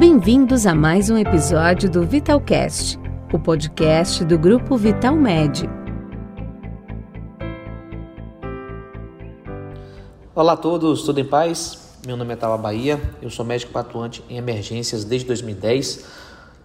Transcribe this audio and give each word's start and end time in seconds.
Bem-vindos 0.00 0.64
a 0.64 0.74
mais 0.74 1.10
um 1.10 1.18
episódio 1.18 1.90
do 1.90 2.06
Vitalcast, 2.06 2.98
o 3.34 3.38
podcast 3.38 4.24
do 4.24 4.38
grupo 4.38 4.74
Vital 4.74 5.14
Med. 5.14 5.68
Olá 10.34 10.54
a 10.54 10.56
todos, 10.56 11.02
tudo 11.02 11.20
em 11.20 11.24
paz? 11.26 11.98
Meu 12.06 12.16
nome 12.16 12.32
é 12.32 12.36
Tala 12.36 12.56
Bahia, 12.56 12.98
eu 13.20 13.28
sou 13.28 13.44
médico 13.44 13.78
atuante 13.78 14.24
em 14.30 14.38
emergências 14.38 15.04
desde 15.04 15.26
2010 15.26 16.06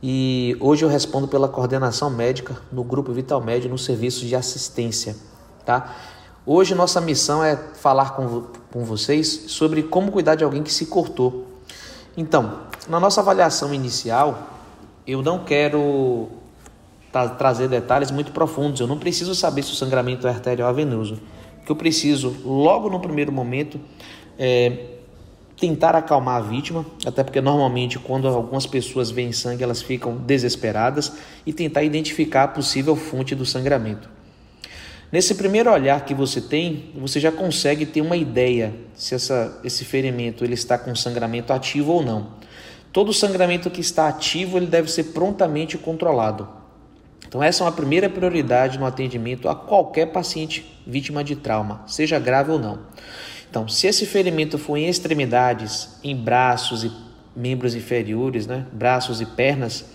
e 0.01 0.55
hoje 0.61 0.85
eu 0.85 0.89
respondo 0.89 1.27
pela 1.27 1.49
coordenação 1.49 2.09
médica 2.09 2.55
no 2.71 2.85
grupo 2.85 3.11
Vital 3.11 3.41
Med 3.41 3.67
no 3.67 3.77
serviço 3.77 4.25
de 4.25 4.33
assistência, 4.33 5.13
tá? 5.65 5.93
Hoje 6.45 6.73
nossa 6.73 7.01
missão 7.01 7.43
é 7.43 7.57
falar 7.57 8.15
com, 8.15 8.43
com 8.71 8.85
vocês 8.85 9.27
sobre 9.47 9.83
como 9.83 10.09
cuidar 10.09 10.35
de 10.35 10.45
alguém 10.45 10.63
que 10.63 10.71
se 10.71 10.85
cortou. 10.85 11.54
Então, 12.17 12.61
na 12.87 12.99
nossa 12.99 13.21
avaliação 13.21 13.73
inicial, 13.73 14.49
eu 15.05 15.21
não 15.21 15.43
quero 15.43 16.29
tra 17.11 17.29
trazer 17.29 17.67
detalhes 17.67 18.11
muito 18.11 18.31
profundos. 18.31 18.79
Eu 18.79 18.87
não 18.87 18.97
preciso 18.97 19.33
saber 19.33 19.63
se 19.63 19.71
o 19.71 19.75
sangramento 19.75 20.27
é 20.27 20.29
arterial 20.29 20.69
ou 20.69 20.75
venoso. 20.75 21.19
O 21.61 21.65
que 21.65 21.71
eu 21.71 21.75
preciso, 21.75 22.35
logo 22.43 22.89
no 22.89 22.99
primeiro 22.99 23.31
momento, 23.31 23.79
é 24.37 24.91
tentar 25.57 25.95
acalmar 25.95 26.37
a 26.37 26.41
vítima, 26.41 26.85
até 27.05 27.23
porque 27.23 27.39
normalmente 27.39 27.97
quando 27.97 28.27
algumas 28.27 28.65
pessoas 28.65 29.09
veem 29.09 29.31
sangue, 29.31 29.63
elas 29.63 29.81
ficam 29.81 30.17
desesperadas 30.17 31.13
e 31.45 31.53
tentar 31.53 31.83
identificar 31.83 32.43
a 32.43 32.47
possível 32.47 32.95
fonte 32.95 33.33
do 33.33 33.45
sangramento. 33.45 34.14
Nesse 35.11 35.35
primeiro 35.35 35.71
olhar 35.71 36.03
que 36.03 36.13
você 36.13 36.41
tem, 36.41 36.91
você 36.95 37.19
já 37.19 37.31
consegue 37.31 37.85
ter 37.85 38.01
uma 38.01 38.17
ideia 38.17 38.73
se 38.93 39.15
essa, 39.15 39.59
esse 39.63 39.85
ferimento 39.85 40.43
ele 40.43 40.55
está 40.55 40.77
com 40.77 40.95
sangramento 40.95 41.53
ativo 41.53 41.93
ou 41.93 42.03
não. 42.03 42.33
Todo 42.91 43.13
sangramento 43.13 43.69
que 43.69 43.81
está 43.81 44.07
ativo 44.07 44.57
ele 44.57 44.67
deve 44.67 44.91
ser 44.91 45.05
prontamente 45.05 45.77
controlado. 45.77 46.47
Então 47.27 47.41
essa 47.43 47.63
é 47.63 47.65
uma 47.65 47.71
primeira 47.71 48.09
prioridade 48.09 48.79
no 48.79 48.85
atendimento 48.85 49.47
a 49.49 49.55
qualquer 49.55 50.07
paciente 50.07 50.79
vítima 50.85 51.23
de 51.23 51.35
trauma, 51.35 51.83
seja 51.87 52.19
grave 52.19 52.51
ou 52.51 52.59
não. 52.59 52.79
Então, 53.49 53.69
se 53.69 53.87
esse 53.87 54.05
ferimento 54.05 54.57
for 54.57 54.75
em 54.75 54.89
extremidades, 54.89 55.97
em 56.03 56.15
braços 56.15 56.83
e 56.83 56.91
membros 57.35 57.73
inferiores, 57.73 58.45
né, 58.45 58.65
braços 58.71 59.21
e 59.21 59.25
pernas, 59.25 59.85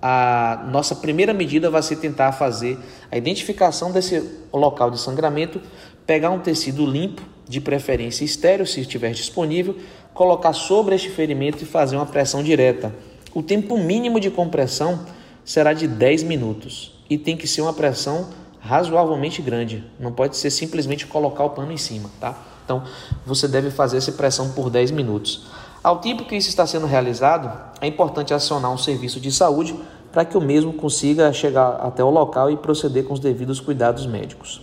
a 0.00 0.66
nossa 0.70 0.94
primeira 0.94 1.32
medida 1.32 1.70
vai 1.70 1.82
ser 1.82 1.96
tentar 1.96 2.32
fazer 2.32 2.78
a 3.10 3.16
identificação 3.16 3.90
desse 3.90 4.22
local 4.52 4.90
de 4.90 4.98
sangramento, 5.00 5.60
pegar 6.06 6.30
um 6.30 6.38
tecido 6.38 6.84
limpo, 6.86 7.22
de 7.48 7.60
preferência 7.60 8.24
estéreo, 8.24 8.66
se 8.66 8.80
estiver 8.80 9.12
disponível, 9.12 9.76
colocar 10.12 10.52
sobre 10.52 10.94
este 10.94 11.10
ferimento 11.10 11.62
e 11.62 11.66
fazer 11.66 11.96
uma 11.96 12.06
pressão 12.06 12.42
direta. 12.42 12.92
O 13.32 13.42
tempo 13.42 13.78
mínimo 13.78 14.18
de 14.18 14.30
compressão 14.30 15.06
será 15.44 15.72
de 15.72 15.86
10 15.86 16.24
minutos 16.24 16.98
e 17.08 17.16
tem 17.16 17.36
que 17.36 17.46
ser 17.46 17.60
uma 17.60 17.72
pressão 17.72 18.30
razoavelmente 18.58 19.40
grande. 19.40 19.84
Não 19.98 20.12
pode 20.12 20.36
ser 20.36 20.50
simplesmente 20.50 21.06
colocar 21.06 21.44
o 21.44 21.50
pano 21.50 21.70
em 21.70 21.76
cima, 21.76 22.10
tá? 22.20 22.36
Então, 22.64 22.82
você 23.24 23.46
deve 23.46 23.70
fazer 23.70 23.98
essa 23.98 24.10
pressão 24.10 24.50
por 24.50 24.68
10 24.68 24.90
minutos. 24.90 25.46
Ao 25.86 25.98
tempo 25.98 26.24
que 26.24 26.34
isso 26.34 26.48
está 26.48 26.66
sendo 26.66 26.84
realizado, 26.84 27.48
é 27.80 27.86
importante 27.86 28.34
acionar 28.34 28.72
um 28.72 28.76
serviço 28.76 29.20
de 29.20 29.30
saúde 29.30 29.72
para 30.10 30.24
que 30.24 30.36
o 30.36 30.40
mesmo 30.40 30.72
consiga 30.72 31.32
chegar 31.32 31.76
até 31.76 32.02
o 32.02 32.10
local 32.10 32.50
e 32.50 32.56
proceder 32.56 33.04
com 33.04 33.14
os 33.14 33.20
devidos 33.20 33.60
cuidados 33.60 34.04
médicos. 34.04 34.60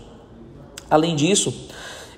Além 0.90 1.16
disso, 1.16 1.70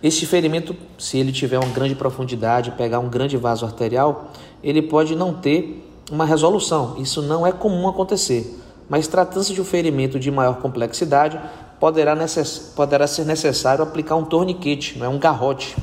este 0.02 0.26
ferimento, 0.26 0.76
se 0.98 1.20
ele 1.20 1.31
tiver 1.31 1.59
uma 1.59 1.72
grande 1.72 1.94
profundidade, 1.94 2.72
pegar 2.72 2.98
um 2.98 3.08
grande 3.08 3.38
vaso 3.38 3.64
arterial, 3.64 4.31
ele 4.64 4.81
pode 4.81 5.16
não 5.16 5.36
ter 5.36 5.88
uma 6.11 6.26
resolução. 6.26 6.95
Isso 6.98 7.22
não 7.22 7.45
é 7.45 7.52
comum 7.52 7.88
acontecer. 7.88 8.59
Mas 8.89 9.06
tratando-se 9.08 9.53
de 9.53 9.61
um 9.61 9.66
ferimento 9.66 10.20
de 10.20 10.31
maior 10.31 10.56
complexidade, 10.56 11.39
poderá, 11.80 12.16
necess... 12.16 12.73
poderá 12.76 13.05
ser 13.05 13.26
necessário 13.26 13.83
aplicar 13.83 14.16
um 14.16 14.26
torniquete, 14.26 14.98
não 14.98 15.05
é 15.05 15.10
um 15.10 15.20
garrote. 15.20 15.76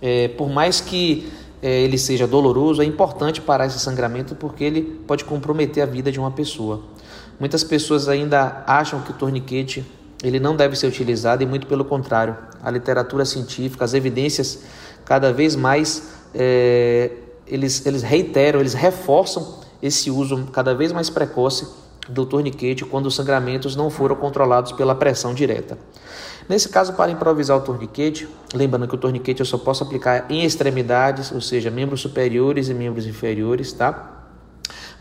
É, 0.00 0.28
por 0.28 0.48
mais 0.48 0.80
que 0.80 1.30
ele 1.62 1.98
seja 1.98 2.26
doloroso, 2.26 2.80
é 2.80 2.84
importante 2.84 3.40
parar 3.40 3.66
esse 3.66 3.78
sangramento 3.78 4.34
porque 4.34 4.64
ele 4.64 4.82
pode 5.06 5.24
comprometer 5.24 5.82
a 5.82 5.86
vida 5.86 6.10
de 6.10 6.18
uma 6.18 6.30
pessoa. 6.30 6.82
Muitas 7.38 7.62
pessoas 7.64 8.08
ainda 8.08 8.64
acham 8.66 9.00
que 9.00 9.10
o 9.10 9.14
torniquete 9.14 9.84
ele 10.22 10.38
não 10.38 10.54
deve 10.54 10.76
ser 10.76 10.86
utilizado 10.86 11.42
e 11.42 11.46
muito 11.46 11.66
pelo 11.66 11.84
contrário. 11.84 12.36
A 12.62 12.70
literatura 12.70 13.24
científica, 13.24 13.84
as 13.84 13.94
evidências, 13.94 14.60
cada 15.04 15.32
vez 15.32 15.56
mais 15.56 16.10
é, 16.34 17.10
eles, 17.46 17.84
eles 17.86 18.02
reiteram, 18.02 18.60
eles 18.60 18.74
reforçam 18.74 19.60
esse 19.82 20.10
uso 20.10 20.48
cada 20.52 20.74
vez 20.74 20.92
mais 20.92 21.08
precoce 21.08 21.66
do 22.08 22.26
torniquete 22.26 22.84
quando 22.84 23.06
os 23.06 23.14
sangramentos 23.14 23.76
não 23.76 23.90
foram 23.90 24.16
controlados 24.16 24.72
pela 24.72 24.94
pressão 24.94 25.34
direta. 25.34 25.78
Nesse 26.48 26.68
caso, 26.68 26.94
para 26.94 27.12
improvisar 27.12 27.56
o 27.56 27.60
torniquete, 27.60 28.28
lembrando 28.52 28.88
que 28.88 28.94
o 28.94 28.98
torniquete 28.98 29.40
eu 29.40 29.46
só 29.46 29.56
posso 29.56 29.84
aplicar 29.84 30.26
em 30.28 30.44
extremidades, 30.44 31.30
ou 31.30 31.40
seja, 31.40 31.70
membros 31.70 32.00
superiores 32.00 32.68
e 32.68 32.74
membros 32.74 33.06
inferiores, 33.06 33.72
tá? 33.72 34.16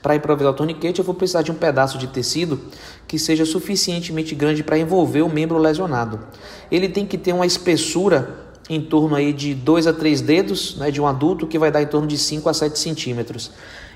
Para 0.02 0.16
improvisar 0.16 0.54
o 0.54 0.56
torniquete, 0.56 1.00
eu 1.00 1.06
vou 1.06 1.16
precisar 1.16 1.42
de 1.42 1.52
um 1.52 1.56
pedaço 1.56 1.98
de 1.98 2.08
tecido 2.08 2.60
que 3.08 3.18
seja 3.18 3.46
suficientemente 3.46 4.34
grande 4.36 4.64
para 4.64 4.78
envolver 4.78 5.22
o 5.22 5.30
membro 5.30 5.58
lesionado. 5.58 6.20
Ele 6.72 6.88
tem 6.88 7.06
que 7.06 7.18
ter 7.18 7.34
uma 7.34 7.46
espessura 7.46 8.48
em 8.70 8.80
torno 8.80 9.16
aí 9.16 9.34
de 9.34 9.56
2 9.56 9.88
a 9.88 9.94
3 9.94 10.22
dedos 10.22 10.78
né, 10.78 10.92
de 10.92 11.02
um 11.02 11.08
adulto, 11.08 11.48
que 11.48 11.58
vai 11.58 11.72
dar 11.72 11.82
em 11.82 11.88
torno 11.88 12.08
de 12.08 12.18
5 12.18 12.48
a 12.48 12.54
7 12.54 12.78
centímetros. 12.78 13.52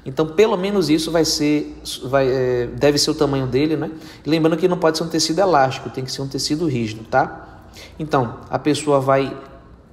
Então, 0.05 0.27
pelo 0.27 0.57
menos 0.57 0.89
isso 0.89 1.11
vai 1.11 1.23
ser, 1.23 1.81
vai, 2.03 2.27
é, 2.27 2.67
deve 2.67 2.97
ser 2.97 3.11
o 3.11 3.15
tamanho 3.15 3.47
dele, 3.47 3.77
né? 3.77 3.89
Lembrando 4.25 4.57
que 4.57 4.67
não 4.67 4.77
pode 4.77 4.97
ser 4.97 5.03
um 5.03 5.09
tecido 5.09 5.39
elástico, 5.39 5.89
tem 5.89 6.03
que 6.03 6.11
ser 6.11 6.21
um 6.21 6.27
tecido 6.27 6.67
rígido, 6.67 7.05
tá? 7.05 7.63
Então, 7.97 8.39
a 8.49 8.59
pessoa 8.59 8.99
vai 8.99 9.35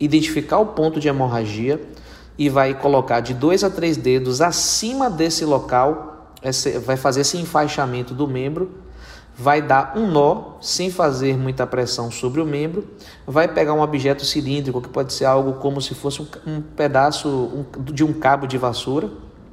identificar 0.00 0.58
o 0.58 0.66
ponto 0.66 0.98
de 0.98 1.08
hemorragia, 1.08 1.80
e 2.40 2.48
vai 2.48 2.72
colocar 2.72 3.20
de 3.20 3.34
dois 3.34 3.62
a 3.62 3.68
três 3.68 3.98
dedos 3.98 4.40
acima 4.40 5.10
desse 5.10 5.44
local, 5.44 6.32
vai 6.86 6.96
fazer 6.96 7.20
esse 7.20 7.36
enfaixamento 7.36 8.14
do 8.14 8.26
membro, 8.26 8.70
vai 9.36 9.60
dar 9.60 9.92
um 9.94 10.10
nó 10.10 10.54
sem 10.58 10.90
fazer 10.90 11.36
muita 11.36 11.66
pressão 11.66 12.10
sobre 12.10 12.40
o 12.40 12.46
membro, 12.46 12.88
vai 13.26 13.46
pegar 13.46 13.74
um 13.74 13.82
objeto 13.82 14.24
cilíndrico 14.24 14.80
que 14.80 14.88
pode 14.88 15.12
ser 15.12 15.26
algo 15.26 15.60
como 15.60 15.82
se 15.82 15.94
fosse 15.94 16.22
um, 16.46 16.62
pedaço 16.62 17.66
de 17.92 18.02
um 18.02 18.14
cabo 18.14 18.46
de 18.46 18.56
vassoura, 18.56 19.10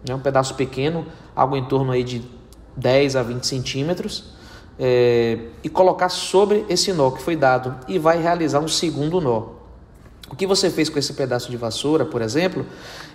né, 0.08 0.16
um 0.16 0.20
pedaço 0.20 0.56
pequeno, 0.56 1.06
algo 1.36 1.56
em 1.56 1.66
torno 1.66 1.92
aí 1.92 2.04
de 2.04 2.24
10 2.76 3.16
a 3.16 3.24
20 3.24 3.46
centímetros, 3.46 4.36
é, 4.80 5.40
e 5.64 5.70
colocar 5.70 6.10
sobre 6.10 6.66
esse 6.70 6.94
nó 6.94 7.10
que 7.12 7.22
foi 7.22 7.36
dado 7.36 7.76
e 7.88 7.98
vai 7.98 8.22
realizar 8.22 8.60
um 8.60 8.68
segundo 8.68 9.20
nó. 9.20 9.58
O 10.30 10.36
que 10.36 10.46
você 10.46 10.70
fez 10.70 10.90
com 10.90 11.00
esse 11.00 11.14
pedaço 11.14 11.50
de 11.50 11.58
vassoura, 11.58 12.06
por 12.06 12.22
exemplo, 12.22 12.66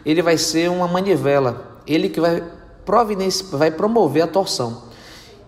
ele 0.05 0.23
vai 0.23 0.39
ser 0.39 0.71
uma 0.71 0.89
manivela, 0.89 1.81
ele 1.87 2.09
que 2.09 2.21
vai, 2.21 2.43
vai 3.53 3.71
promover 3.71 4.23
a 4.23 4.27
torção. 4.27 4.85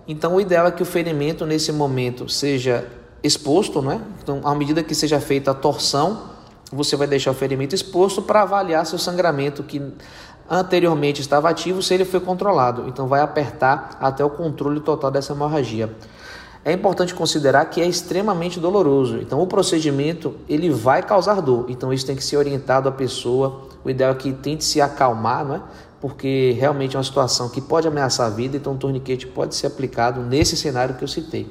Então, 0.07 0.37
o 0.37 0.41
ideal 0.41 0.67
é 0.67 0.71
que 0.71 0.83
o 0.83 0.87
ferimento 0.87 1.47
nesse 1.47 1.73
momento 1.73 2.29
seja 2.29 2.87
exposto, 3.23 3.81
não 3.81 3.93
é? 3.93 4.01
Então, 4.23 4.41
à 4.45 4.55
medida 4.55 4.83
que 4.83 4.95
seja 4.95 5.19
feita 5.19 5.51
a 5.53 5.55
torção, 5.55 6.35
você 6.71 6.95
vai 6.95 7.07
deixar 7.07 7.31
o 7.31 7.35
ferimento 7.35 7.75
exposto 7.75 8.21
para 8.21 8.43
avaliar 8.43 8.85
se 8.85 8.95
o 8.95 8.99
sangramento 8.99 9.63
que 9.63 9.81
anteriormente 10.49 11.21
estava 11.21 11.49
ativo, 11.49 11.83
se 11.83 11.95
ele 11.95 12.05
foi 12.05 12.21
controlado. 12.21 12.85
Então, 12.89 13.07
vai 13.07 13.21
apertar 13.21 13.97
até 14.01 14.25
o 14.25 14.31
controle 14.31 14.81
total 14.81 15.11
dessa 15.11 15.33
hemorragia 15.33 15.91
é 16.65 16.73
importante 16.73 17.15
considerar 17.15 17.67
que 17.67 17.81
é 17.81 17.87
extremamente 17.87 18.59
doloroso. 18.59 19.19
Então, 19.19 19.41
o 19.41 19.47
procedimento 19.47 20.35
ele 20.49 20.71
vai 20.71 21.03
causar 21.03 21.41
dor. 21.43 21.67
Então, 21.69 21.93
isso 21.93 22.07
tem 22.07 22.17
que 22.17 22.25
ser 22.25 22.39
orientado 22.39 22.89
à 22.89 22.93
pessoa. 22.93 23.69
O 23.85 23.91
ideal 23.91 24.13
é 24.13 24.15
que 24.15 24.33
tente 24.33 24.65
se 24.65 24.81
acalmar, 24.81 25.45
não 25.45 25.57
é? 25.57 25.63
Porque 26.01 26.57
realmente 26.59 26.97
é 26.97 26.99
uma 26.99 27.05
situação 27.05 27.51
que 27.51 27.61
pode 27.61 27.87
ameaçar 27.87 28.27
a 28.27 28.31
vida. 28.31 28.57
Então, 28.57 28.73
o 28.73 28.79
torniquete 28.79 29.27
pode 29.27 29.55
ser 29.55 29.67
aplicado 29.67 30.23
nesse 30.23 30.57
cenário 30.57 30.95
que 30.95 31.05
eu 31.05 31.09
citei. 31.09 31.51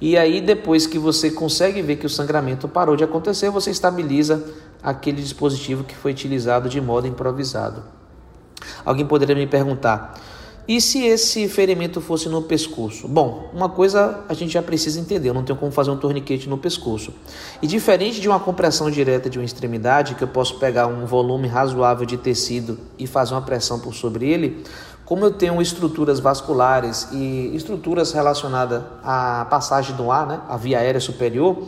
E 0.00 0.16
aí, 0.16 0.40
depois 0.40 0.86
que 0.86 0.98
você 0.98 1.30
consegue 1.30 1.80
ver 1.82 1.96
que 1.96 2.06
o 2.06 2.10
sangramento 2.10 2.68
parou 2.68 2.96
de 2.96 3.04
acontecer, 3.04 3.50
você 3.50 3.70
estabiliza 3.70 4.44
aquele 4.82 5.22
dispositivo 5.22 5.84
que 5.84 5.94
foi 5.94 6.12
utilizado 6.12 6.68
de 6.68 6.80
modo 6.80 7.06
improvisado. 7.06 7.82
Alguém 8.84 9.06
poderia 9.06 9.34
me 9.34 9.46
perguntar: 9.46 10.20
e 10.66 10.80
se 10.80 11.04
esse 11.04 11.46
ferimento 11.46 12.00
fosse 12.00 12.26
no 12.26 12.40
pescoço? 12.40 13.06
Bom, 13.06 13.50
uma 13.52 13.68
coisa 13.68 14.24
a 14.26 14.32
gente 14.32 14.54
já 14.54 14.62
precisa 14.62 14.98
entender, 14.98 15.28
eu 15.28 15.34
não 15.34 15.44
tenho 15.44 15.58
como 15.58 15.70
fazer 15.70 15.90
um 15.90 15.96
torniquete 15.96 16.48
no 16.48 16.56
pescoço. 16.56 17.12
E 17.60 17.66
diferente 17.66 18.18
de 18.18 18.26
uma 18.26 18.40
compressão 18.40 18.90
direta 18.90 19.28
de 19.28 19.38
uma 19.38 19.44
extremidade, 19.44 20.14
que 20.14 20.24
eu 20.24 20.28
posso 20.28 20.58
pegar 20.58 20.86
um 20.86 21.04
volume 21.04 21.48
razoável 21.48 22.06
de 22.06 22.16
tecido 22.16 22.78
e 22.98 23.06
fazer 23.06 23.34
uma 23.34 23.42
pressão 23.42 23.78
por 23.78 23.94
sobre 23.94 24.26
ele, 24.26 24.64
como 25.04 25.24
eu 25.24 25.32
tenho 25.32 25.60
estruturas 25.60 26.18
vasculares 26.18 27.08
e 27.12 27.54
estruturas 27.54 28.12
relacionadas 28.12 28.82
à 29.02 29.46
passagem 29.50 29.94
do 29.96 30.10
ar, 30.10 30.26
né, 30.26 30.40
a 30.48 30.56
via 30.56 30.78
aérea 30.78 31.00
superior, 31.00 31.62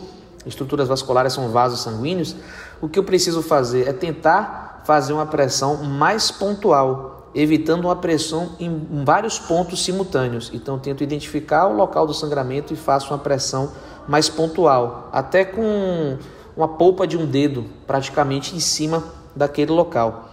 estruturas 0.45 0.87
vasculares 0.87 1.33
são 1.33 1.49
vasos 1.49 1.81
sanguíneos, 1.81 2.35
o 2.81 2.87
que 2.89 2.97
eu 2.97 3.03
preciso 3.03 3.41
fazer 3.41 3.87
é 3.87 3.93
tentar 3.93 4.81
fazer 4.85 5.13
uma 5.13 5.25
pressão 5.25 5.83
mais 5.83 6.31
pontual 6.31 7.17
evitando 7.35 7.85
uma 7.85 7.95
pressão 7.95 8.49
em 8.59 9.03
vários 9.05 9.37
pontos 9.37 9.83
simultâneos. 9.83 10.49
Então, 10.53 10.79
tento 10.79 11.03
identificar 11.03 11.67
o 11.67 11.75
local 11.75 12.07
do 12.07 12.13
sangramento 12.13 12.73
e 12.73 12.75
faço 12.75 13.13
uma 13.13 13.19
pressão 13.19 13.71
mais 14.07 14.27
pontual, 14.27 15.09
até 15.11 15.45
com 15.45 16.17
uma 16.55 16.67
polpa 16.67 17.05
de 17.05 17.15
um 17.15 17.27
dedo 17.27 17.65
praticamente 17.85 18.55
em 18.55 18.59
cima 18.59 19.03
daquele 19.35 19.71
local. 19.71 20.29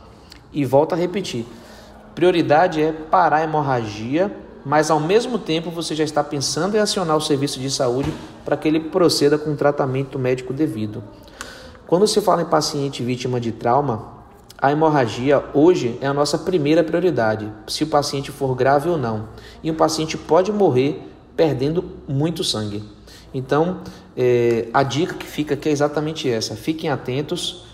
E 0.51 0.65
volto 0.65 0.95
a 0.95 0.97
repetir: 0.97 1.47
prioridade 2.15 2.81
é 2.81 2.93
parar 2.93 3.39
a 3.39 3.45
hemorragia, 3.45 4.35
mas 4.65 4.91
ao 4.91 5.01
mesmo 5.01 5.39
tempo 5.39 5.71
você 5.71 5.95
já 5.95 6.05
está 6.05 6.25
pensando 6.25 6.77
em 6.77 6.81
acionar 6.81 7.17
o 7.17 7.21
serviço 7.21 7.61
de 7.61 7.71
saúde 7.71 8.13
para 8.45 8.57
que 8.57 8.67
ele 8.67 8.81
proceda 8.81 9.37
com 9.37 9.53
o 9.53 9.57
tratamento 9.57 10.19
médico 10.19 10.53
devido. 10.53 11.03
Quando 11.87 12.07
se 12.07 12.21
fala 12.21 12.43
em 12.43 12.47
paciente 12.47 13.03
vítima 13.03 13.39
de 13.39 13.53
trauma, 13.53 14.15
a 14.57 14.73
hemorragia 14.73 15.45
hoje 15.53 15.99
é 16.01 16.07
a 16.07 16.15
nossa 16.15 16.39
primeira 16.39 16.83
prioridade, 16.83 17.53
se 17.67 17.85
o 17.85 17.87
paciente 17.87 18.31
for 18.31 18.55
grave 18.55 18.89
ou 18.89 18.97
não. 18.97 19.29
E 19.63 19.71
o 19.71 19.75
paciente 19.75 20.17
pode 20.17 20.51
morrer 20.51 21.03
perdendo 21.37 21.85
muito 22.09 22.43
sangue. 22.43 22.83
Então, 23.35 23.81
é, 24.17 24.69
a 24.73 24.83
dica 24.83 25.15
que 25.15 25.27
fica 25.27 25.55
aqui 25.55 25.69
é 25.69 25.73
exatamente 25.73 26.31
essa: 26.31 26.55
fiquem 26.55 26.89
atentos. 26.89 27.65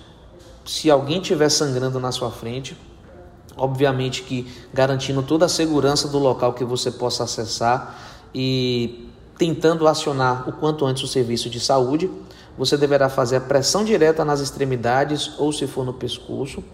Se 0.64 0.90
alguém 0.90 1.20
estiver 1.20 1.48
sangrando 1.48 2.00
na 2.00 2.10
sua 2.10 2.30
frente, 2.30 2.76
obviamente 3.60 4.22
que 4.22 4.50
garantindo 4.72 5.22
toda 5.22 5.44
a 5.44 5.48
segurança 5.48 6.08
do 6.08 6.18
local 6.18 6.54
que 6.54 6.64
você 6.64 6.90
possa 6.90 7.24
acessar 7.24 7.96
e 8.34 9.06
tentando 9.36 9.86
acionar 9.86 10.48
o 10.48 10.52
quanto 10.52 10.86
antes 10.86 11.02
o 11.02 11.06
serviço 11.06 11.50
de 11.50 11.60
saúde, 11.60 12.10
você 12.56 12.76
deverá 12.76 13.08
fazer 13.08 13.36
a 13.36 13.40
pressão 13.40 13.84
direta 13.84 14.24
nas 14.24 14.40
extremidades 14.40 15.32
ou 15.38 15.52
se 15.52 15.66
for 15.66 15.84
no 15.84 15.92
pescoço. 15.92 16.64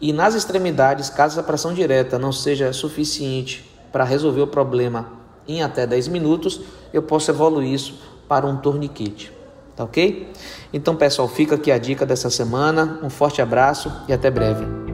E 0.00 0.12
nas 0.12 0.34
extremidades, 0.34 1.10
caso 1.10 1.38
a 1.40 1.42
pressão 1.42 1.74
direta 1.74 2.18
não 2.18 2.32
seja 2.32 2.72
suficiente 2.72 3.68
para 3.92 4.04
resolver 4.04 4.42
o 4.42 4.46
problema 4.46 5.12
em 5.46 5.62
até 5.62 5.86
10 5.86 6.08
minutos, 6.08 6.60
eu 6.92 7.02
posso 7.02 7.30
evoluir 7.30 7.72
isso 7.72 7.98
para 8.28 8.46
um 8.46 8.56
torniquete. 8.56 9.32
Tá 9.74 9.84
ok? 9.84 10.32
Então, 10.72 10.94
pessoal, 10.94 11.28
fica 11.28 11.54
aqui 11.54 11.70
a 11.70 11.78
dica 11.78 12.04
dessa 12.04 12.28
semana. 12.30 12.98
Um 13.02 13.08
forte 13.08 13.40
abraço 13.40 13.92
e 14.08 14.12
até 14.12 14.30
breve. 14.30 14.87